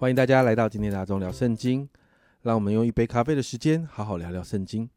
[0.00, 1.88] 欢迎大家来到今天的阿忠聊圣经，
[2.42, 4.88] 让我们用一杯咖啡的时间好好聊聊圣经。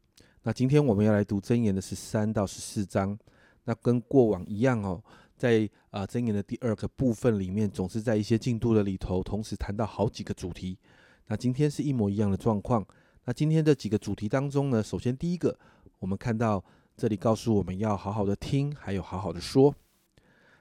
[0.44, 3.18] 那今天我们要来读箴言的是三到十四章。
[3.64, 5.02] 那跟过往一样哦，
[5.36, 10.78] 在啊箴言的第二个部分里面，总是在一些进度的里头，同时谈到好几个主题。
[11.26, 12.86] 那今天是一模一样的状况。
[13.24, 15.58] 那今天的几个主题当中呢，首先第一个，
[15.98, 16.64] 我们看到
[16.96, 19.74] 这里告诉我们要好好的听，还有好好的说。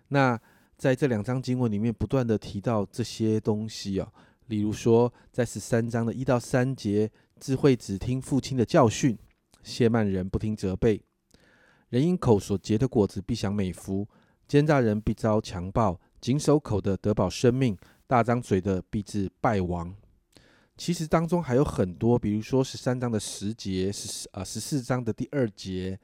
[0.08, 0.42] 那
[0.80, 4.12] 在这两章经文里面，不断的提到这些东西啊，
[4.52, 9.18] 例如说在十三章的一到三节，智慧只听父亲的教训，
[9.64, 11.02] 谢曼人不听责备。
[11.88, 14.06] 人因口所结的果子必享美福，
[14.50, 19.96] 奸诈人必遭强暴，谨守口的得保生命，大张嘴的必致败亡。
[20.76, 25.98] 其实当中还有很多，比如说十三章的十节，十啊十四章的第二节，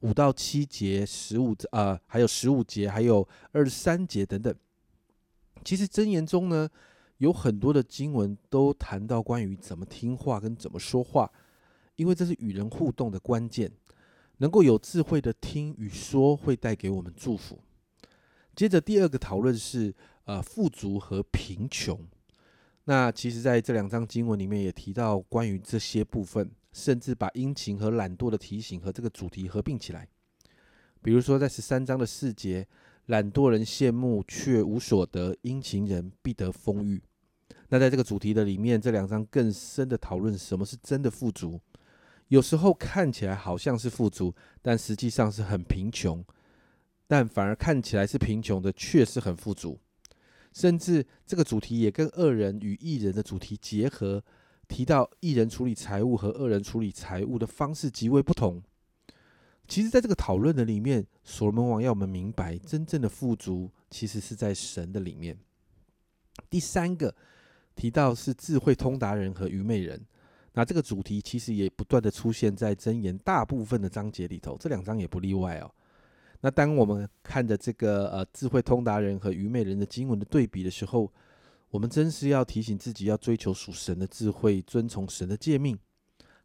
[0.00, 4.52] 五到七节，十五啊还有十五节，还有二十三节等等。
[5.64, 6.68] 其实箴言中呢，
[7.22, 11.30] 有很多的经文都谈到关于怎么听话跟怎么说话，
[11.94, 13.70] 因为这是与人互动的关键。
[14.38, 17.60] 能够有智慧的听与说，会带给我们祝福。
[18.56, 21.96] 接着第二个讨论是，呃，富足和贫穷。
[22.86, 30.08] 那其实在这两章经文里面也提到关于这些部分，甚至把殷勤和懒惰的提醒和这个主题合并起来。
[31.00, 32.66] 比如说在十三章的四节，
[33.06, 37.00] 懒惰人羡慕却无所得，殷勤人必得丰裕。
[37.68, 41.60] 那在这个主题的里面，这两章更深的讨论什么是真的富足。
[42.28, 46.22] 有时候看起来好像是富足，但实际上是很贫穷；
[47.06, 49.78] 但反而看起来是贫穷的，却是很富足。
[50.52, 54.22] 甚至这个主题也跟恶人与异人的主题结合，
[54.68, 58.62] 提到异人处理财务和恶人处理财务的方式极为不同。
[59.68, 65.38] 其实，在这个讨论的里面，所罗门王要我们明白，真正的富足其实是在神的里面。
[66.50, 67.14] 第三个
[67.74, 70.00] 提到是智慧通达人和愚昧人。
[70.54, 75.70] 那这个主题其实也不断的出现在箴言大部分的章节里头，这两章也不例外哦。
[76.42, 81.10] 那当我们看着这个呃智慧通达人和愚昧人的经文的对比的时候，
[81.70, 85.78] 我们真是要提醒自己要追求属神的智慧，遵从神的诫命，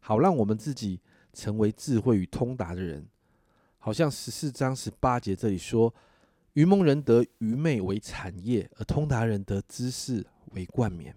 [0.00, 1.00] 好让我们自己
[1.34, 3.06] 成为智慧与通达的人。
[3.76, 5.94] 好像十四章十八节这里说，
[6.54, 11.14] 愚蒙人得愚昧为产业，而通达人得知识为冠冕。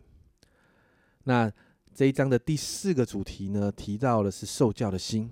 [1.24, 1.52] 那。
[1.94, 5.30] 这一章的第四个主题呢，提到的是受教的心。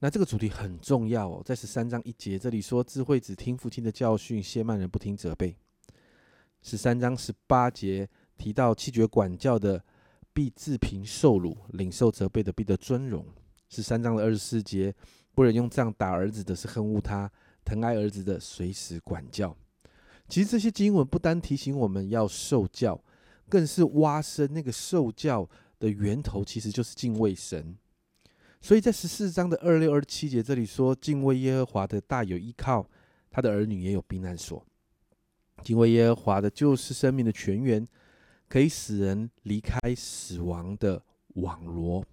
[0.00, 5.56] 那这个主题很重要哦，在十三章一节这里说，智慧只听父亲的教训，谢曼人不听责备。
[6.62, 9.80] 十三章十八节提到弃绝管教的
[10.32, 13.24] 必自贫受辱，领受责备的必得尊荣。
[13.68, 14.92] 十三章的二十四节，
[15.32, 17.30] 不忍用杖打儿子的是恨恶他，
[17.64, 19.56] 疼爱儿子的随时管教。
[20.28, 23.00] 其实这些经文不单提醒我们要受教，
[23.48, 25.48] 更是挖深那个受教。
[25.80, 27.78] 的源头其实就是敬畏神，
[28.60, 32.84] 所以在十四章的二六二七节这里说，敬畏耶和华的大有依靠，
[33.30, 34.66] 他的儿女也有避难所。
[35.62, 37.86] 敬畏耶和华的，就是生命的泉源，
[38.48, 41.00] 可以使人离开死亡的
[41.34, 42.04] 网罗。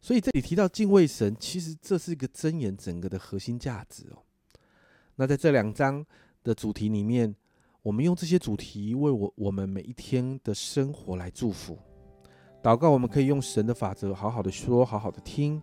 [0.00, 4.22] 所以这里提到敬畏神，其实这是一个箴言整个的核心价值哦。
[5.16, 6.06] 那在这两章
[6.44, 7.34] 的主题里面，
[7.84, 11.78] 我们用这些主题为我我们每一天的生活来祝福。
[12.62, 15.60] 祷告，我们可以用神的法则，好好的说，好好的听。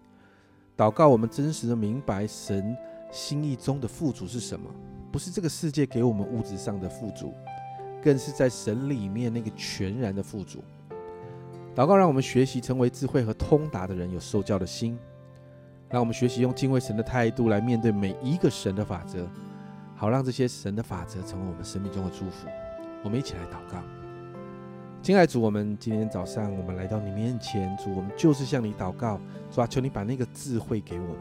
[0.78, 2.78] 祷告，我们真实的明白神
[3.12, 4.70] 心意中的富足是什么，
[5.12, 7.34] 不是这个世界给我们物质上的富足，
[8.04, 10.64] 更是在神里面那个全然的富足。
[11.74, 14.96] 祷告，让我们学习成为智慧和通达的人，有受教的心，
[15.90, 19.28] 让我们学习用敬畏神的态度来面对每一个神的法则，
[20.02, 22.48] 好让这些神的法则成为我们生命中的祝福。
[23.04, 23.78] 我们一起来祷告。
[25.04, 31.20] 亲爱的主，我们今天早上我们来到你面前，主，我们就是向你祷告，主啊，求你把那个智慧给我们，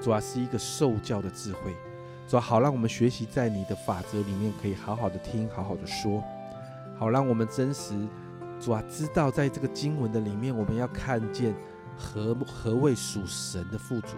[0.00, 1.74] 主啊，是一个受教的智慧，
[2.28, 6.22] 主啊，好让我们学习在你的法则里面可以好好的听，好好的说，
[6.96, 7.96] 好让我们真实，
[8.60, 11.52] 主啊，知道在这个经文的里面，我们要看见
[11.98, 14.14] 何何谓属神的富足，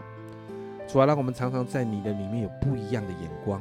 [0.87, 3.59] 主啊，让我们常常在你的里面有不一样的眼光，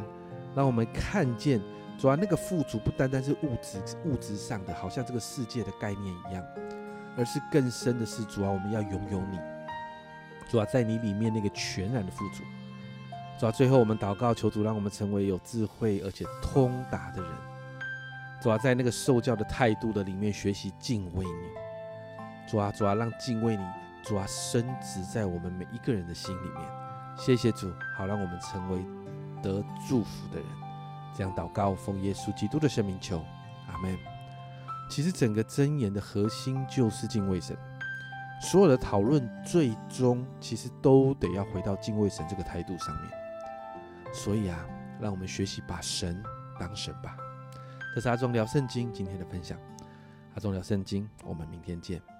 [0.56, 1.62] 让我们看见。
[1.98, 6.44] 主要那个富足不单单是物质物质上的，好像这个世界的概念一样，
[7.18, 9.40] 而是更深的是，主要我们要拥有你。
[10.50, 12.44] 主要在你里面那个全然的富足。
[13.40, 17.32] 主要最后我们祷告求主，让我们成为有智慧而且通达的人。
[18.42, 22.52] 主要在那个受教的态度的里面学习敬畏你。
[22.52, 23.64] 主啊，主啊，让敬畏你，
[24.04, 26.62] 主啊，深植在我们每一个人的心里面。
[27.18, 28.86] 谢谢主，好让我们成为
[29.46, 30.46] 得祝福的人。
[31.14, 33.24] 这样祷告，奉耶稣基督的圣名求，
[33.72, 33.96] 阿门。
[34.90, 37.56] 其实整个箴言的核心就是敬畏神，
[38.42, 43.12] 所有的讨论最终其实都得要回到敬畏神这个态度上面。
[44.14, 44.66] 所以啊，
[45.00, 46.22] 让我们学习把神
[46.60, 47.16] 当神吧。
[47.94, 49.58] 这是阿忠聊圣经今天的分享，
[50.34, 52.15] 阿忠聊圣经，我们明天见。